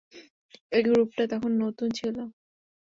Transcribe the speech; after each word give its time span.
এই 0.71 0.81
গ্রুপটা 0.85 1.23
তখন 1.31 1.51
নতুন 1.63 1.89
ছিল। 1.97 2.17